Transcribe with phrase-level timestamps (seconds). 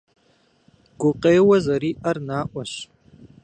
[0.99, 2.71] Гукъеуэ зэриӏэр наӏуэщ.